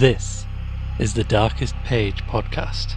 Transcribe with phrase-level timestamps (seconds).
[0.00, 0.46] This
[0.98, 2.94] is the Darkest Page podcast.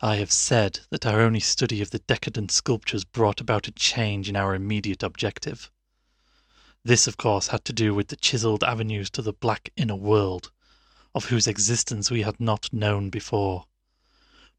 [0.00, 4.28] I have said that our only study of the decadent sculptures brought about a change
[4.28, 5.70] in our immediate objective.
[6.86, 10.52] This, of course, had to do with the chiselled avenues to the black inner world,
[11.14, 13.64] of whose existence we had not known before,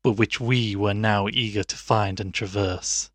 [0.02, 3.12] but which we were now eager to find and traverse.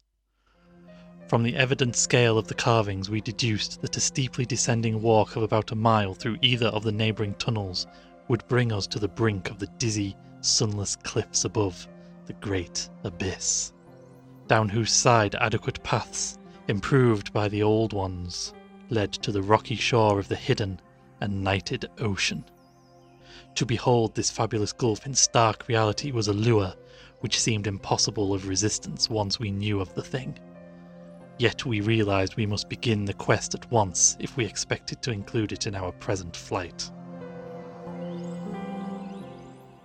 [1.26, 5.42] From the evident scale of the carvings, we deduced that a steeply descending walk of
[5.42, 7.88] about a mile through either of the neighbouring tunnels
[8.28, 11.88] would bring us to the brink of the dizzy, sunless cliffs above
[12.26, 13.72] the great abyss,
[14.46, 16.38] down whose side adequate paths,
[16.68, 18.54] improved by the old ones,
[18.90, 20.80] led to the rocky shore of the hidden
[21.20, 22.44] and nighted ocean.
[23.54, 26.74] To behold this fabulous gulf in stark reality was a lure
[27.20, 30.38] which seemed impossible of resistance once we knew of the thing.
[31.38, 35.52] Yet we realized we must begin the quest at once if we expected to include
[35.52, 36.90] it in our present flight.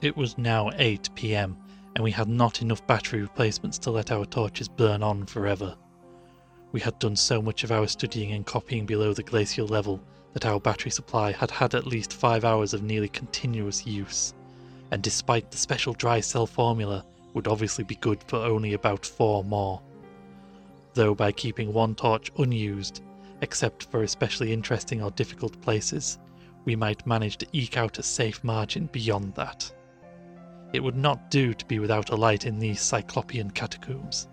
[0.02, 1.58] It was now 8 pm,
[1.96, 5.76] and we had not enough battery replacements to let our torches burn on forever.
[6.76, 10.02] We had done so much of our studying and copying below the glacial level
[10.34, 14.34] that our battery supply had had at least five hours of nearly continuous use,
[14.92, 19.42] and despite the special dry cell formula, would obviously be good for only about four
[19.46, 19.82] more.
[20.96, 23.02] Though by keeping one torch unused,
[23.40, 26.20] except for especially interesting or difficult places,
[26.66, 29.74] we might manage to eke out a safe margin beyond that.
[30.74, 34.28] It would not do to be without a light in these cyclopean catacombs.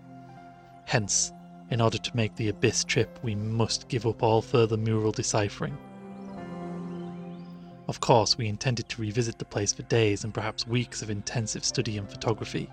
[0.83, 1.31] Hence,
[1.69, 5.77] in order to make the Abyss trip, we must give up all further mural deciphering.
[7.87, 11.65] Of course, we intended to revisit the place for days and perhaps weeks of intensive
[11.65, 12.69] study and photography.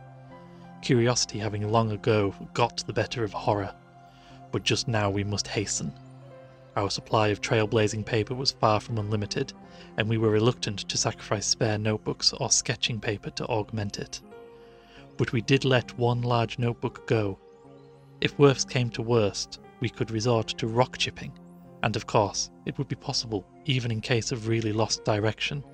[0.82, 3.74] Curiosity having long ago got the better of horror,
[4.52, 5.92] but just now we must hasten.
[6.76, 9.52] Our supply of trailblazing paper was far from unlimited,
[9.96, 14.20] and we were reluctant to sacrifice spare notebooks or sketching paper to augment it.
[15.16, 17.38] But we did let one large notebook go
[18.20, 21.32] if worst came to worst, we could resort to rock chipping,
[21.82, 25.64] and of course, it would be possible, even in case of really lost direction,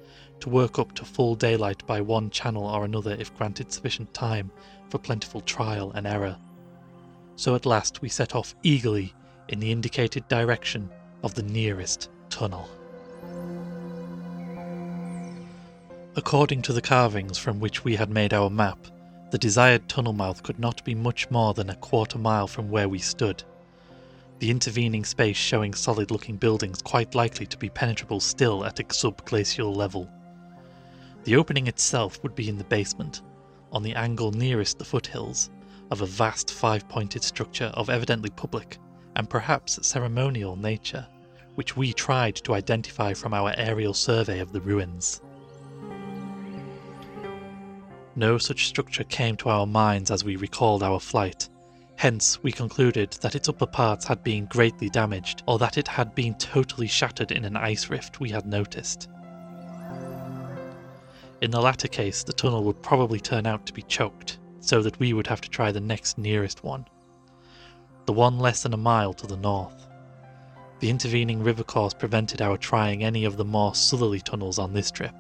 [0.41, 4.51] to work up to full daylight by one channel or another if granted sufficient time
[4.89, 6.39] for plentiful trial and error.
[7.35, 9.13] So at last we set off eagerly
[9.49, 10.91] in the indicated direction
[11.23, 12.69] of the nearest tunnel.
[16.15, 18.79] According to the carvings from which we had made our map,
[19.31, 22.89] the desired tunnel mouth could not be much more than a quarter mile from where
[22.89, 23.43] we stood,
[24.39, 28.85] the intervening space showing solid looking buildings quite likely to be penetrable still at a
[28.85, 30.11] subglacial level.
[31.25, 33.23] The opening itself would be in the basement,
[33.73, 35.51] on the angle nearest the foothills,
[35.91, 38.79] of a vast five pointed structure of evidently public
[39.17, 41.07] and perhaps ceremonial nature,
[41.55, 45.23] which we tried to identify from our aerial survey of the ruins.
[48.19, 51.51] No such structure came to our minds as we recalled our flight.
[51.97, 56.15] Hence, we concluded that its upper parts had been greatly damaged, or that it had
[56.15, 59.11] been totally shattered in an ice rift we had noticed.
[61.43, 64.99] In the latter case, the tunnel would probably turn out to be choked, so that
[64.99, 66.87] we would have to try the next nearest one.
[68.07, 69.87] The one less than a mile to the north.
[70.81, 74.91] The intervening river course prevented our trying any of the more southerly tunnels on this
[74.91, 75.15] trip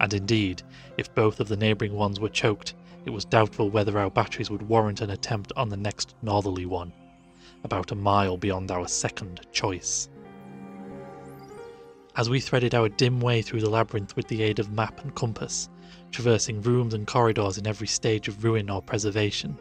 [0.00, 0.62] and indeed,
[0.96, 2.74] if both of the neighbouring ones were choked,
[3.04, 6.92] it was doubtful whether our batteries would warrant an attempt on the next northerly one,
[7.64, 10.08] about a mile beyond our second choice.
[12.16, 15.14] As we threaded our dim way through the labyrinth with the aid of map and
[15.14, 15.68] compass,
[16.10, 19.56] traversing rooms and corridors in every stage of ruin or preservation,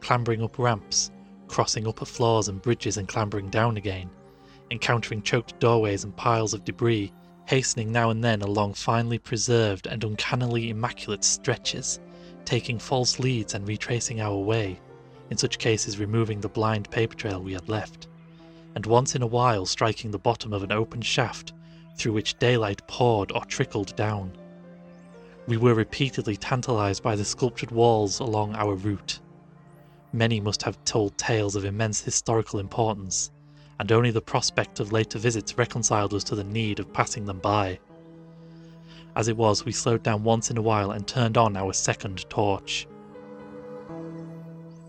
[0.00, 1.10] clambering up ramps,
[1.46, 4.08] crossing upper floors and bridges and clambering down again,
[4.70, 7.12] encountering choked doorways and piles of debris,
[7.46, 12.00] hastening now and then along finely preserved and uncannily immaculate stretches,
[12.44, 14.78] taking false leads and retracing our way,
[15.30, 18.08] in such cases removing the blind paper trail we had left,
[18.74, 21.52] and once in a while striking the bottom of an open shaft
[21.96, 24.32] through which daylight poured or trickled down.
[25.46, 29.20] We were repeatedly tantalized by the sculptured walls along our route.
[30.12, 33.30] Many must have told tales of immense historical importance,
[33.80, 37.38] and only the prospect of later visits reconciled us to the need of passing them
[37.38, 37.78] by.
[39.16, 42.28] As it was, we slowed down once in a while and turned on our second
[42.28, 42.86] torch.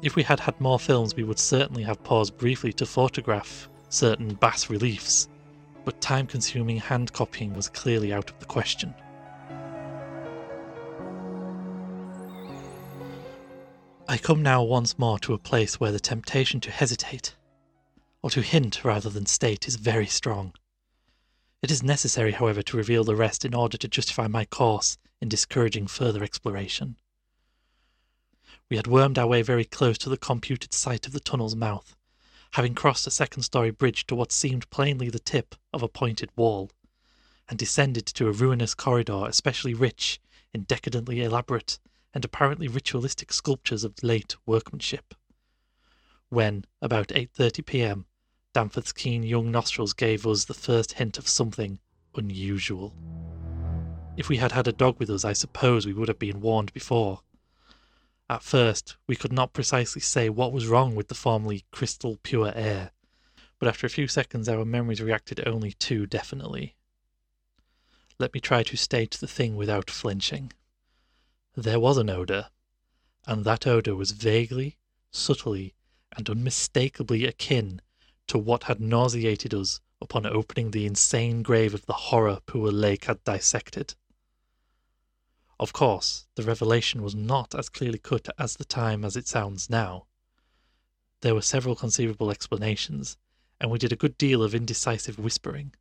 [0.02, 4.34] If we had had more films, we would certainly have paused briefly to photograph certain
[4.34, 5.30] bas reliefs,
[5.86, 8.94] but time consuming hand copying was clearly out of the question.
[14.10, 17.36] I come now once more to a place where the temptation to hesitate,
[18.22, 20.54] or to hint rather than state, is very strong.
[21.62, 25.30] It is necessary, however, to reveal the rest in order to justify my course in
[25.30, 26.98] discouraging further exploration.
[28.70, 31.96] We had wormed our way very close to the computed site of the tunnel's mouth,
[32.52, 36.30] having crossed a second story bridge to what seemed plainly the tip of a pointed
[36.36, 36.72] wall,
[37.50, 40.20] and descended to a ruinous corridor especially rich
[40.54, 41.80] in decadently elaborate
[42.14, 45.14] and apparently ritualistic sculptures of late workmanship.
[46.30, 48.06] When, about 8:30 p.m.,
[48.54, 51.80] Danforth's keen young nostrils gave us the first hint of something
[52.16, 52.94] unusual.
[54.18, 56.74] If we had had a dog with us, I suppose we would have been warned
[56.74, 57.22] before.
[58.30, 62.52] At first, we could not precisely say what was wrong with the formerly crystal pure
[62.54, 62.92] air,
[63.58, 66.76] but after a few seconds our memories reacted only too definitely.
[68.20, 70.52] Let me try to state the thing without flinching.
[71.56, 72.50] There was an odour,
[73.26, 74.78] and that odour was vaguely,
[75.10, 75.74] subtly,
[76.18, 77.82] and unmistakably akin
[78.32, 83.04] to what had nauseated us upon opening the insane grave of the horror poor Lake
[83.04, 83.94] had dissected.
[85.60, 89.70] Of course, the revelation was not as clearly cut as the time as it sounds
[89.70, 90.06] now.
[91.20, 93.18] There were several conceivable explanations,
[93.60, 95.76] and we did a good deal of indecisive whispering.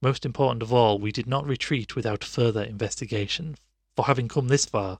[0.00, 3.56] Most important of all, we did not retreat without further investigation,
[3.94, 4.98] for having come this far,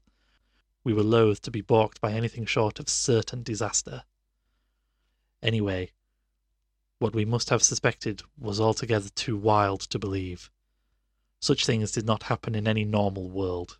[0.84, 4.02] we were loath to be balked by anything short of certain disaster.
[5.42, 5.90] Anyway,
[7.04, 10.50] what we must have suspected was altogether too wild to believe.
[11.38, 13.76] Such things did not happen in any normal world.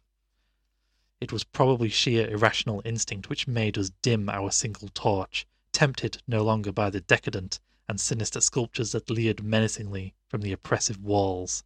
[1.22, 6.44] It was probably sheer irrational instinct which made us dim our single torch, tempted no
[6.44, 11.64] longer by the decadent and sinister sculptures that leered menacingly from the oppressive walls,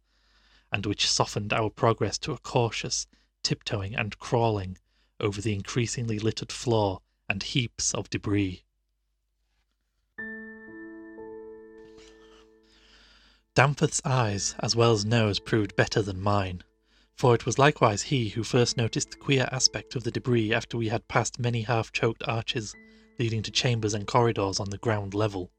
[0.71, 3.05] and which softened our progress to a cautious
[3.43, 4.77] tiptoeing and crawling
[5.19, 8.63] over the increasingly littered floor and heaps of debris.
[13.59, 16.63] Danforth's eyes, as well as nose, proved better than mine,
[17.17, 20.77] for it was likewise he who first noticed the queer aspect of the debris after
[20.77, 22.73] we had passed many half choked arches
[23.19, 25.51] leading to chambers and corridors on the ground level.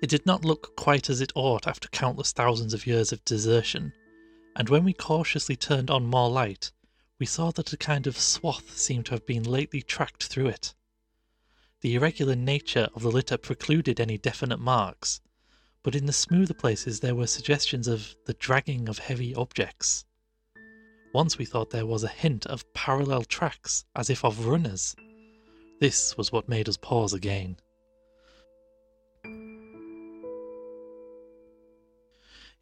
[0.00, 3.92] It did not look quite as it ought after countless thousands of years of desertion,
[4.54, 6.70] and when we cautiously turned on more light,
[7.18, 10.74] we saw that a kind of swath seemed to have been lately tracked through it.
[11.80, 15.20] The irregular nature of the litter precluded any definite marks,
[15.82, 20.04] but in the smoother places there were suggestions of the dragging of heavy objects.
[21.14, 24.94] Once we thought there was a hint of parallel tracks, as if of runners.
[25.80, 27.56] This was what made us pause again.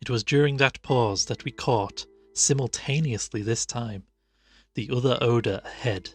[0.00, 4.04] It was during that pause that we caught, simultaneously this time,
[4.74, 6.10] the other odour ahead.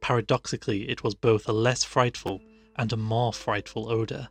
[0.00, 2.40] Paradoxically, it was both a less frightful
[2.76, 4.30] and a more frightful odour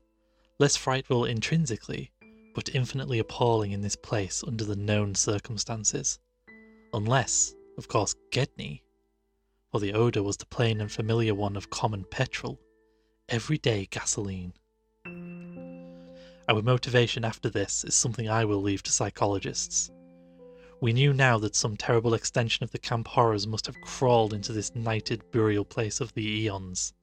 [0.60, 2.12] less frightful intrinsically,
[2.54, 6.20] but infinitely appalling in this place under the known circumstances.
[6.94, 8.84] Unless, of course, Gedney,
[9.72, 12.60] for the odour was the plain and familiar one of common petrol,
[13.30, 14.52] everyday gasoline.
[16.50, 19.90] Our motivation after this is something I will leave to psychologists.
[20.82, 24.52] We knew now that some terrible extension of the camp horrors must have crawled into
[24.52, 26.94] this nighted burial place of the eons.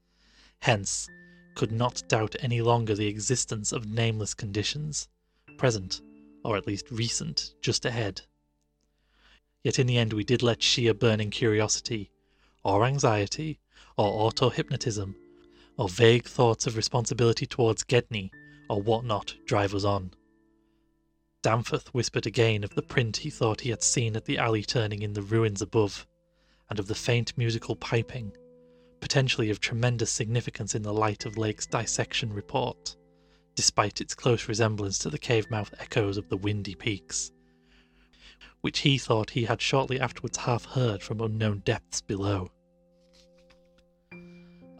[0.60, 1.08] Hence,
[1.56, 5.08] could not doubt any longer the existence of nameless conditions,
[5.56, 6.02] present,
[6.44, 8.20] or at least recent, just ahead.
[9.64, 12.12] Yet in the end we did let sheer burning curiosity,
[12.62, 13.58] or anxiety,
[13.96, 15.16] or auto hypnotism,
[15.78, 18.30] or vague thoughts of responsibility towards Gedney,
[18.68, 20.12] or what not, drive us on.
[21.42, 25.02] Danforth whispered again of the print he thought he had seen at the alley turning
[25.02, 26.06] in the ruins above,
[26.68, 28.36] and of the faint musical piping,
[29.06, 32.96] potentially of tremendous significance in the light of Lake's dissection report,
[33.54, 37.30] despite its close resemblance to the cave mouth echoes of the windy peaks,
[38.62, 42.50] which he thought he had shortly afterwards half heard from unknown depths below.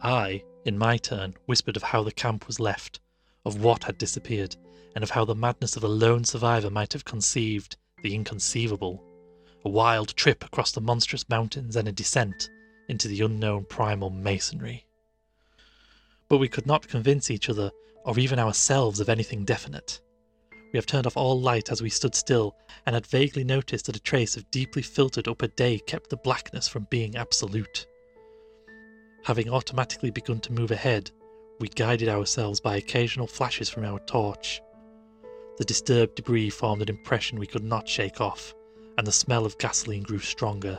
[0.03, 2.99] I, in my turn, whispered of how the camp was left,
[3.45, 4.57] of what had disappeared,
[4.93, 9.01] and of how the madness of a lone survivor might have conceived the inconceivable
[9.63, 12.49] a wild trip across the monstrous mountains and a descent
[12.87, 14.85] into the unknown primal masonry.
[16.29, 17.71] But we could not convince each other,
[18.03, 20.01] or even ourselves, of anything definite.
[20.73, 23.95] We have turned off all light as we stood still, and had vaguely noticed that
[23.95, 27.87] a trace of deeply filtered upper day kept the blackness from being absolute.
[29.23, 31.11] Having automatically begun to move ahead,
[31.59, 34.61] we guided ourselves by occasional flashes from our torch.
[35.57, 38.53] The disturbed debris formed an impression we could not shake off,
[38.97, 40.77] and the smell of gasoline grew stronger.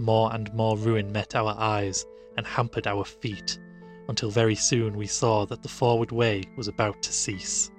[0.00, 2.06] More and more ruin met our eyes
[2.38, 3.58] and hampered our feet,
[4.08, 7.70] until very soon we saw that the forward way was about to cease.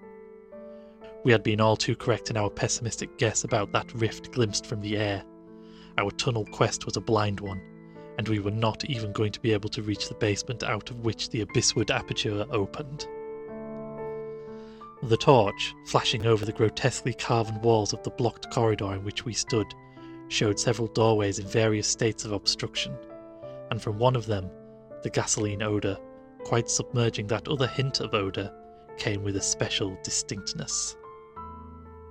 [1.24, 4.82] We had been all too correct in our pessimistic guess about that rift glimpsed from
[4.82, 5.24] the air.
[5.98, 7.60] Our tunnel quest was a blind one,
[8.20, 11.00] and we were not even going to be able to reach the basement out of
[11.00, 13.08] which the abyssward aperture opened.
[15.01, 19.34] The torch, flashing over the grotesquely carven walls of the blocked corridor in which we
[19.34, 19.74] stood,
[20.32, 22.96] showed several doorways in various states of obstruction,
[23.70, 24.50] and from one of them,
[25.04, 25.98] the gasoline odour,
[26.46, 28.52] quite submerging that other hint of odour,
[28.98, 30.96] came with a special distinctness.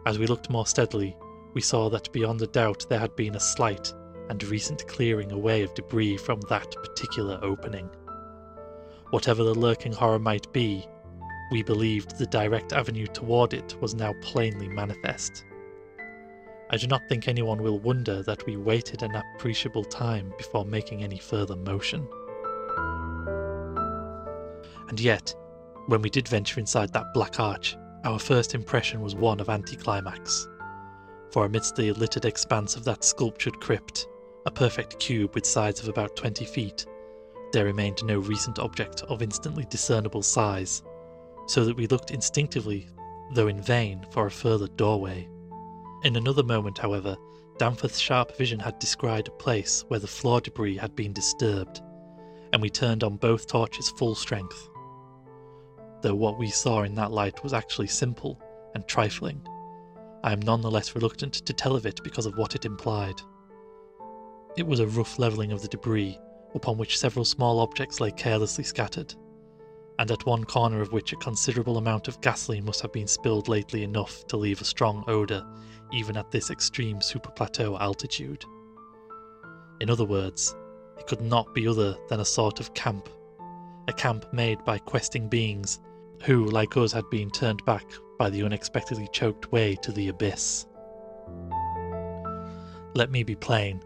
[0.06, 1.16] As we looked more steadily,
[1.54, 3.92] we saw that beyond a doubt there had been a slight
[4.28, 7.88] and recent clearing away of debris from that particular opening.
[9.10, 10.86] Whatever the lurking horror might be,
[11.50, 15.44] we believed the direct avenue toward it was now plainly manifest.
[16.72, 21.02] I do not think anyone will wonder that we waited an appreciable time before making
[21.02, 22.06] any further motion.
[24.88, 25.34] And yet,
[25.86, 30.48] when we did venture inside that black arch, our first impression was one of anticlimax.
[31.32, 34.06] For amidst the littered expanse of that sculptured crypt,
[34.46, 36.86] a perfect cube with sides of about 20 feet,
[37.50, 40.84] there remained no recent object of instantly discernible size,
[41.48, 42.88] so that we looked instinctively,
[43.34, 45.28] though in vain, for a further doorway.
[46.02, 47.16] In another moment, however,
[47.58, 51.82] Danforth's sharp vision had descried a place where the floor debris had been disturbed,
[52.52, 54.70] and we turned on both torches full strength.
[56.00, 58.40] Though what we saw in that light was actually simple
[58.74, 59.46] and trifling,
[60.24, 63.20] I am none the less reluctant to tell of it because of what it implied.
[64.56, 66.18] It was a rough levelling of the debris,
[66.54, 69.14] upon which several small objects lay carelessly scattered,
[70.00, 73.48] and at one corner of which a considerable amount of gasoline must have been spilled
[73.48, 75.46] lately enough to leave a strong odour
[75.92, 78.42] even at this extreme superplateau altitude.
[79.82, 80.56] In other words,
[80.98, 83.10] it could not be other than a sort of camp,
[83.88, 85.80] a camp made by questing beings
[86.22, 87.84] who, like us, had been turned back
[88.18, 90.64] by the unexpectedly choked way to the abyss.
[92.94, 93.82] Let me be plain.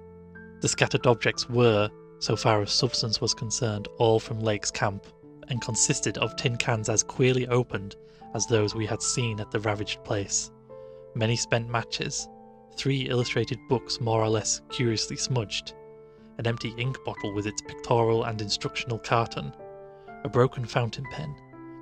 [0.61, 1.91] The scattered objects were,
[2.21, 5.07] so far as substance was concerned, all from Lake's camp,
[5.49, 7.97] and consisted of tin cans as queerly opened
[8.35, 10.51] as those we had seen at the ravaged place,
[11.15, 12.29] many spent matches,
[12.77, 15.75] three illustrated books more or less curiously smudged,
[16.39, 19.55] an empty ink bottle with its pictorial and instructional carton,
[20.25, 21.35] a broken fountain pen,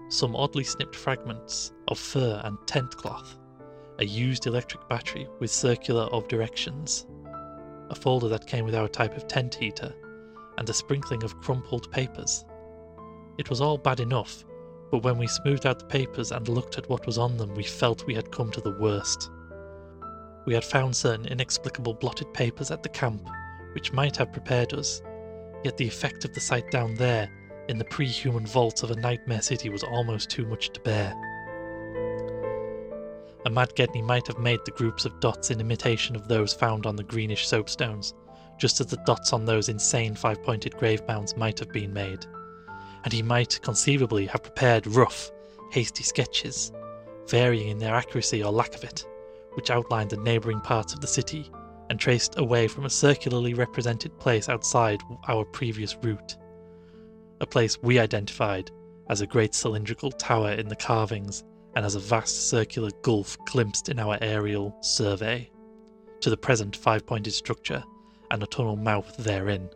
[0.08, 3.38] some oddly snipped fragments of fur and tent cloth,
[3.98, 7.06] a used electric battery with circular of directions,
[7.88, 9.94] a folder that came with our type of tent heater,
[10.58, 12.44] and a sprinkling of crumpled papers.
[13.38, 14.44] It was all bad enough,
[14.90, 17.62] but when we smoothed out the papers and looked at what was on them, we
[17.62, 19.30] felt we had come to the worst.
[20.44, 23.26] We had found certain inexplicable blotted papers at the camp,
[23.74, 25.00] which might have prepared us,
[25.64, 27.30] yet the effect of the sight down there,
[27.68, 31.14] in the pre human vaults of a nightmare city, was almost too much to bear.
[33.46, 36.84] A mad Gedney might have made the groups of dots in imitation of those found
[36.84, 38.12] on the greenish soapstones,
[38.58, 42.26] just as the dots on those insane five pointed grave mounds might have been made
[43.04, 45.30] and he might conceivably have prepared rough,
[45.70, 46.72] hasty sketches,
[47.28, 49.06] varying in their accuracy or lack of it,
[49.54, 51.50] which outlined the neighbouring parts of the city
[51.90, 56.36] and traced away from a circularly represented place outside our previous route.
[57.40, 58.70] A place we identified
[59.10, 61.44] as a great cylindrical tower in the carvings
[61.74, 65.50] and as a vast circular gulf glimpsed in our aerial survey,
[66.20, 67.82] to the present five pointed structure
[68.30, 69.68] and a tunnel mouth therein.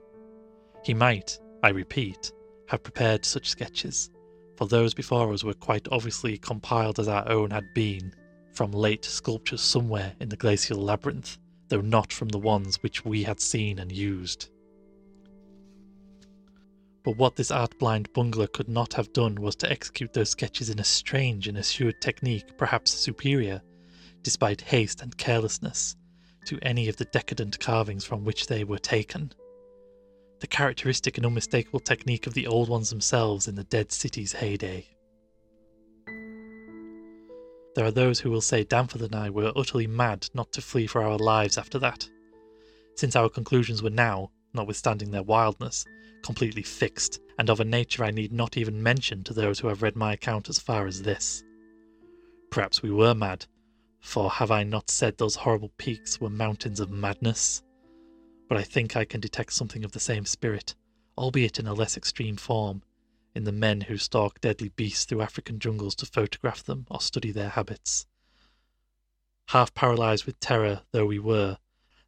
[0.84, 2.32] He might, I repeat,
[2.68, 4.10] have prepared such sketches,
[4.56, 8.12] for those before us were quite obviously compiled as our own had been,
[8.52, 13.22] from late sculptures somewhere in the glacial labyrinth, though not from the ones which we
[13.22, 14.48] had seen and used.
[17.04, 20.70] But what this art blind bungler could not have done was to execute those sketches
[20.70, 23.62] in a strange and assured technique, perhaps superior,
[24.22, 25.94] despite haste and carelessness,
[26.46, 29.32] to any of the decadent carvings from which they were taken
[30.40, 34.86] the characteristic and unmistakable technique of the old ones themselves in the dead city's heyday.
[37.74, 40.86] There are those who will say Danforth and I were utterly mad not to flee
[40.86, 42.08] for our lives after that,
[42.94, 45.84] since our conclusions were now, notwithstanding their wildness,
[46.22, 49.82] completely fixed, and of a nature I need not even mention to those who have
[49.82, 51.44] read my account as far as this.
[52.50, 53.44] Perhaps we were mad,
[54.00, 57.62] for have I not said those horrible peaks were mountains of madness?
[58.48, 60.74] But I think I can detect something of the same spirit,
[61.18, 62.82] albeit in a less extreme form,
[63.34, 67.30] in the men who stalk deadly beasts through African jungles to photograph them or study
[67.30, 68.06] their habits.
[69.48, 71.58] Half paralyzed with terror though we were,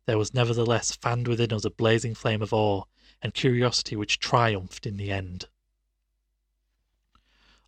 [0.07, 2.85] there was nevertheless fanned within us a blazing flame of awe
[3.21, 5.49] and curiosity which triumphed in the end.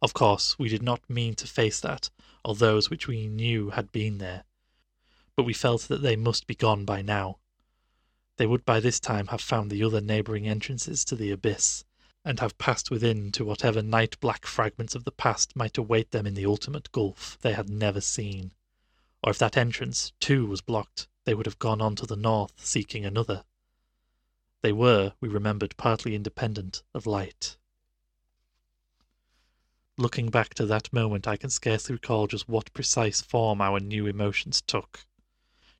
[0.00, 2.08] Of course, we did not mean to face that,
[2.42, 4.44] or those which we knew had been there,
[5.36, 7.39] but we felt that they must be gone by now.
[8.40, 11.85] They would by this time have found the other neighbouring entrances to the abyss,
[12.25, 16.26] and have passed within to whatever night black fragments of the past might await them
[16.26, 18.52] in the ultimate gulf they had never seen.
[19.23, 22.54] Or if that entrance, too, was blocked, they would have gone on to the north,
[22.56, 23.44] seeking another.
[24.62, 27.59] They were, we remembered, partly independent of light.
[29.99, 34.06] Looking back to that moment, I can scarcely recall just what precise form our new
[34.06, 35.04] emotions took.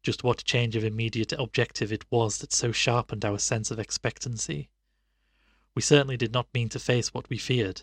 [0.03, 4.71] Just what change of immediate objective it was that so sharpened our sense of expectancy.
[5.75, 7.83] We certainly did not mean to face what we feared,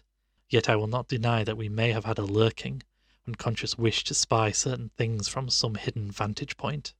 [0.49, 2.81] yet I will not deny that we may have had a lurking,
[3.27, 6.93] unconscious wish to spy certain things from some hidden vantage point.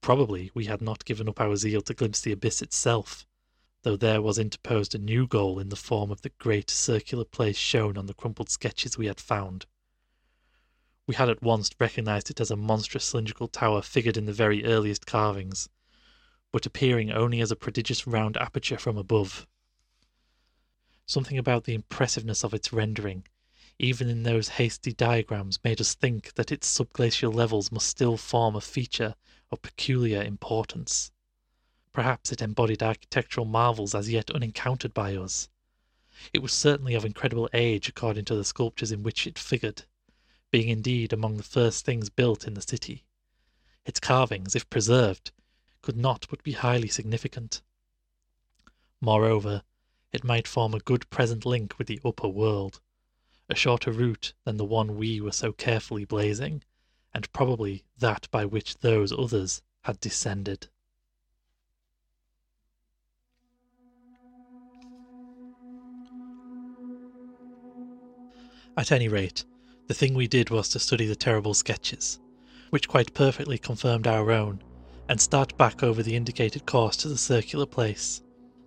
[0.00, 3.26] Probably we had not given up our zeal to glimpse the abyss itself,
[3.82, 7.56] though there was interposed a new goal in the form of the great circular place
[7.56, 9.66] shown on the crumpled sketches we had found.
[11.08, 14.66] We had at once recognized it as a monstrous cylindrical tower figured in the very
[14.66, 15.70] earliest carvings,
[16.52, 19.46] but appearing only as a prodigious round aperture from above.
[21.06, 23.26] Something about the impressiveness of its rendering,
[23.78, 28.54] even in those hasty diagrams, made us think that its subglacial levels must still form
[28.54, 29.14] a feature
[29.50, 31.10] of peculiar importance.
[31.94, 35.48] Perhaps it embodied architectural marvels as yet unencountered by us.
[36.34, 39.86] It was certainly of incredible age according to the sculptures in which it figured,
[40.50, 43.04] being indeed among the first things built in the city.
[43.84, 45.30] Its carvings, if preserved,
[45.82, 47.62] could not but be highly significant.
[49.00, 49.62] Moreover,
[50.12, 52.80] it might form a good present link with the upper world,
[53.48, 56.62] a shorter route than the one we were so carefully blazing,
[57.14, 60.68] and probably that by which those others had descended.
[68.76, 69.44] At any rate,
[69.88, 72.20] the thing we did was to study the terrible sketches,
[72.70, 74.62] which quite perfectly confirmed our own,
[75.08, 78.22] and start back over the indicated course to the circular place,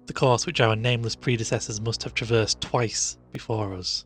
[0.07, 4.03] the course which our nameless predecessors must have traversed twice before us.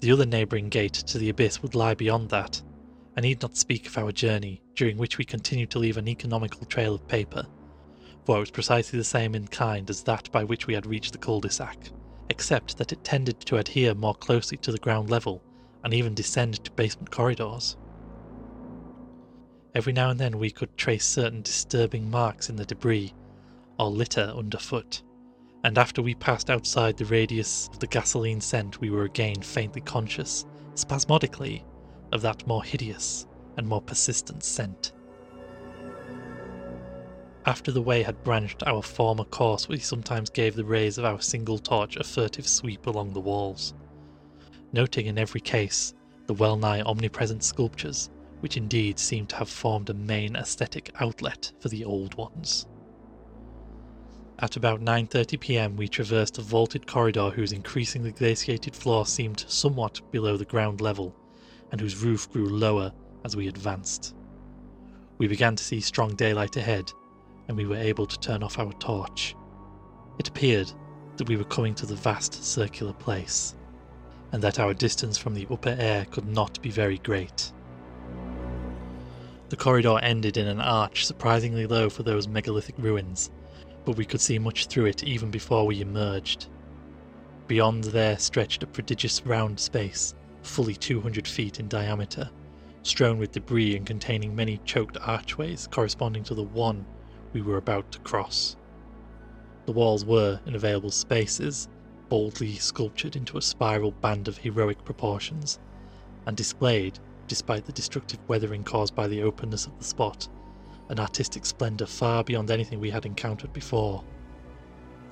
[0.00, 2.60] The other neighbouring gate to the abyss would lie beyond that.
[3.16, 6.66] I need not speak of our journey, during which we continued to leave an economical
[6.66, 7.46] trail of paper,
[8.24, 11.12] for it was precisely the same in kind as that by which we had reached
[11.12, 11.78] the cul-de-sac
[12.28, 15.42] except that it tended to adhere more closely to the ground level
[15.84, 17.76] and even descend to basement corridors.
[19.74, 23.14] Every now and then we could trace certain disturbing marks in the debris
[23.78, 25.02] or litter underfoot,
[25.64, 29.80] and after we passed outside the radius of the gasoline scent, we were again faintly
[29.80, 31.64] conscious, spasmodically,
[32.12, 34.92] of that more hideous and more persistent scent.
[37.44, 41.20] After the way had branched our former course, we sometimes gave the rays of our
[41.20, 43.74] single torch a furtive sweep along the walls,
[44.72, 45.94] noting in every case
[46.26, 51.52] the well nigh omnipresent sculptures, which indeed seemed to have formed a main aesthetic outlet
[51.60, 52.66] for the old ones.
[54.38, 55.76] At about 9:30 p.m.
[55.76, 61.14] we traversed a vaulted corridor whose increasingly glaciated floor seemed somewhat below the ground level,
[61.70, 62.92] and whose roof grew lower
[63.24, 64.14] as we advanced.
[65.18, 66.92] We began to see strong daylight ahead,
[67.46, 69.36] and we were able to turn off our torch.
[70.18, 70.72] It appeared
[71.16, 73.54] that we were coming to the vast circular place,
[74.32, 77.52] and that our distance from the upper air could not be very great.
[79.50, 83.30] The corridor ended in an arch surprisingly low for those megalithic ruins,
[83.84, 86.46] but we could see much through it even before we emerged.
[87.48, 92.30] Beyond there stretched a prodigious round space, fully 200 feet in diameter,
[92.82, 96.86] strewn with debris and containing many choked archways corresponding to the one
[97.34, 98.56] we were about to cross.
[99.66, 101.68] The walls were, in available spaces,
[102.12, 105.58] boldly sculptured into a spiral band of heroic proportions,
[106.26, 110.28] and displayed, despite the destructive weathering caused by the openness of the spot,
[110.90, 114.04] an artistic splendour far beyond anything we had encountered before.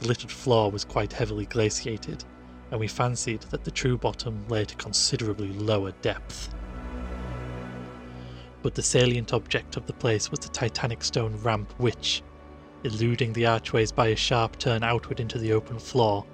[0.01, 2.23] The littered floor was quite heavily glaciated,
[2.71, 6.55] and we fancied that the true bottom lay at a considerably lower depth
[8.63, 12.23] but the salient object of the place was the titanic stone ramp which,
[12.85, 16.27] eluding the archways by a sharp turn outward into the open floor,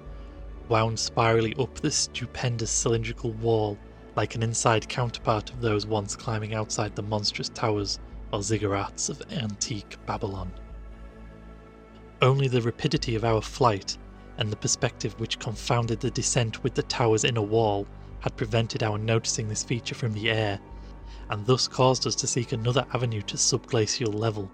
[0.69, 3.77] wound spirally up the stupendous cylindrical wall
[4.15, 7.99] like an inside counterpart of those once climbing outside the monstrous towers
[8.33, 10.51] or ziggurats of antique Babylon.
[12.21, 13.97] Only the rapidity of our flight
[14.37, 17.87] and the perspective which confounded the descent with the tower's inner wall
[18.19, 20.59] had prevented our noticing this feature from the air,
[21.29, 24.49] and thus caused us to seek another avenue to subglacial level.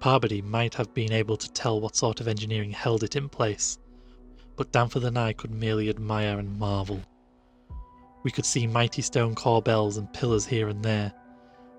[0.00, 3.78] Pabodie might have been able to tell what sort of engineering held it in place,
[4.56, 7.00] but Danforth and I could merely admire and marvel.
[8.22, 11.12] We could see mighty stone corbels and pillars here and there,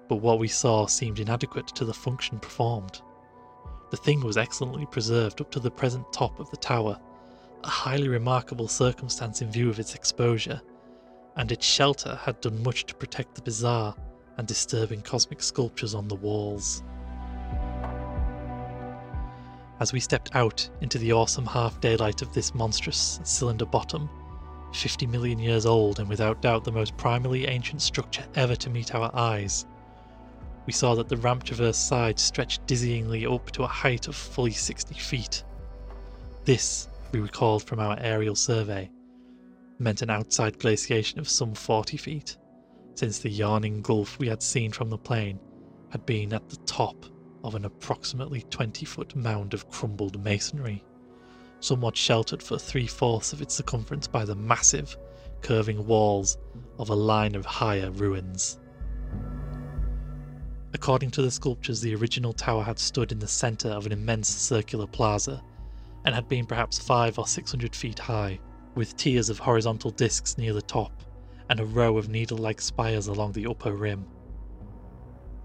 [0.07, 3.01] but what we saw seemed inadequate to the function performed.
[3.89, 6.99] The thing was excellently preserved up to the present top of the tower,
[7.63, 10.61] a highly remarkable circumstance in view of its exposure,
[11.35, 13.95] and its shelter had done much to protect the bizarre
[14.37, 16.83] and disturbing cosmic sculptures on the walls.
[19.79, 24.09] As we stepped out into the awesome half daylight of this monstrous cylinder bottom,
[24.73, 28.95] 50 million years old and without doubt the most primally ancient structure ever to meet
[28.95, 29.65] our eyes,
[30.65, 34.51] we saw that the ramp traverse side stretched dizzyingly up to a height of fully
[34.51, 35.43] 60 feet.
[36.43, 38.89] This, we recalled from our aerial survey,
[39.79, 42.37] meant an outside glaciation of some 40 feet,
[42.95, 45.39] since the yawning gulf we had seen from the plane
[45.89, 47.05] had been at the top
[47.47, 50.83] of an approximately 20 foot mound of crumbled masonry,
[51.61, 54.97] somewhat sheltered for three fourths of its circumference by the massive,
[55.41, 56.37] curving walls
[56.77, 58.59] of a line of higher ruins.
[60.73, 64.27] According to the sculptures, the original tower had stood in the centre of an immense
[64.27, 65.41] circular plaza
[66.03, 68.39] and had been perhaps five or six hundred feet high,
[68.75, 70.91] with tiers of horizontal discs near the top
[71.49, 74.05] and a row of needle like spires along the upper rim.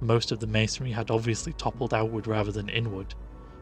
[0.03, 3.15] Most of the masonry had obviously toppled outward rather than inward,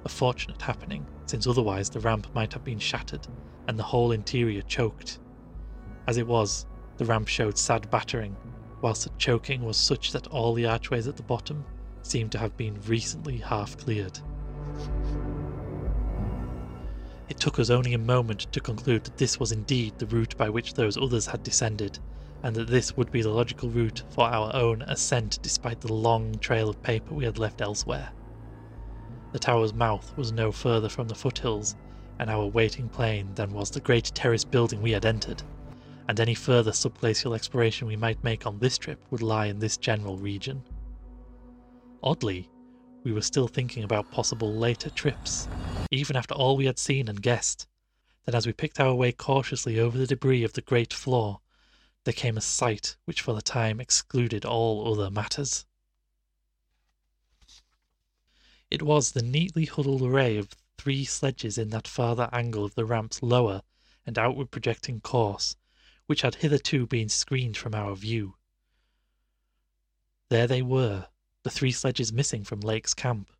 [0.06, 3.26] a fortunate happening, since otherwise the ramp might have been shattered
[3.68, 5.18] and the whole interior choked.
[6.06, 6.64] As it was,
[6.96, 8.38] the ramp showed sad battering
[8.80, 11.62] whilst the choking was such that all the archways at the bottom
[12.00, 14.18] seemed to have been recently half cleared.
[17.28, 20.48] It took us only a moment to conclude that this was indeed the route by
[20.48, 21.98] which those others had descended,
[22.42, 26.34] and that this would be the logical route for our own ascent despite the long
[26.36, 28.10] trail of paper we had left elsewhere.
[29.32, 31.76] The tower's mouth was no further from the foothills
[32.18, 35.42] and our waiting plane than was the great terrace building we had entered
[36.10, 39.76] and any further subglacial exploration we might make on this trip would lie in this
[39.76, 40.60] general region.
[42.02, 42.50] Oddly,
[43.04, 45.48] we were still thinking about possible later trips,
[45.92, 47.68] even after all we had seen and guessed.
[48.26, 51.38] Then, as we picked our way cautiously over the debris of the great floor,
[52.04, 55.66] there came a sight which for the time excluded all other matters.
[58.70, 62.84] It was the neatly huddled array of three sledges in that farther angle of the
[62.86, 63.62] ramp's lower
[64.06, 65.56] and outward projecting course
[66.06, 68.36] which had hitherto been screened from our view.
[70.28, 71.08] There they were,
[71.42, 73.30] the three sledges missing from Lake's camp,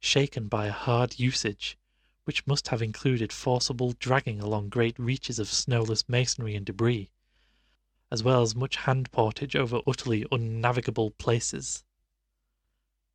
[0.00, 1.78] shaken by a hard usage
[2.24, 7.10] which must have included forcible dragging along great reaches of snowless masonry and debris,
[8.10, 11.84] as well as much hand portage over utterly unnavigable places.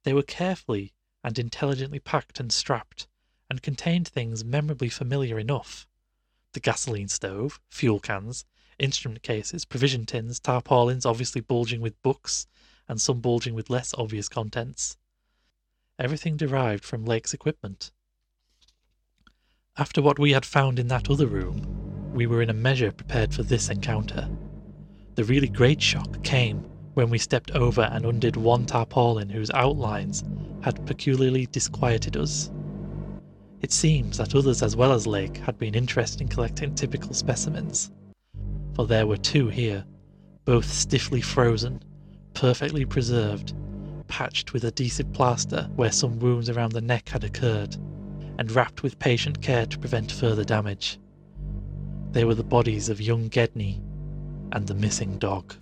[0.03, 3.07] They were carefully and intelligently packed and strapped,
[3.49, 5.87] and contained things memorably familiar enough
[6.53, 8.45] the gasoline stove, fuel cans,
[8.79, 12.47] instrument cases, provision tins, tarpaulins obviously bulging with books,
[12.87, 14.97] and some bulging with less obvious contents.
[15.99, 17.91] Everything derived from Lake's equipment.
[19.77, 23.33] After what we had found in that other room, we were in a measure prepared
[23.33, 24.29] for this encounter.
[25.15, 30.23] The really great shock came when we stepped over and undid one tarpaulin whose outlines
[30.61, 32.51] had peculiarly disquieted us.
[33.61, 37.91] It seems that others as well as Lake had been interested in collecting typical specimens
[38.75, 39.85] for there were two here,
[40.43, 41.81] both stiffly frozen,
[42.33, 43.53] perfectly preserved,
[44.07, 47.75] patched with adhesive plaster where some wounds around the neck had occurred,
[48.37, 50.99] and wrapped with patient care to prevent further damage.
[52.11, 53.81] They were the bodies of young Gedney
[54.51, 55.55] and the missing dog.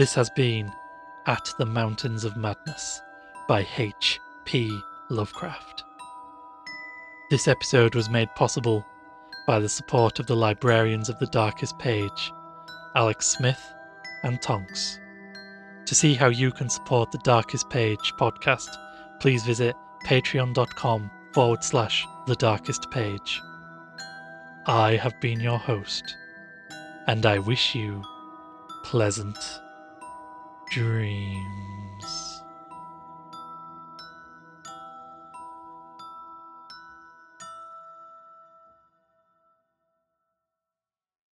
[0.00, 0.72] This has been
[1.26, 3.02] At the Mountains of Madness
[3.46, 4.80] by H.P.
[5.10, 5.84] Lovecraft.
[7.30, 8.86] This episode was made possible
[9.46, 12.32] by the support of the librarians of the Darkest Page,
[12.96, 13.60] Alex Smith
[14.22, 14.98] and Tonks.
[15.84, 18.70] To see how you can support the Darkest Page podcast,
[19.20, 23.38] please visit patreon.com forward slash the darkest page.
[24.64, 26.16] I have been your host,
[27.06, 28.02] and I wish you
[28.82, 29.36] pleasant
[30.70, 32.29] dreams.